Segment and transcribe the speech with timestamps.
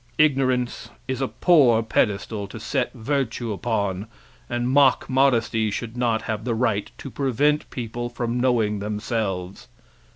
[0.17, 4.07] Ignorance is a poor pedestal to set virtue upon
[4.49, 9.67] and mock modesty should not have the right to prevent people from knowing themselves.